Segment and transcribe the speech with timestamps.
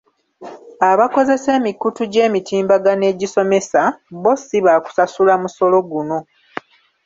[0.91, 3.81] Abakozesa emikutu gy’emitimbagano egisomesa,
[4.15, 6.17] bbo si baakusasula musolo guno.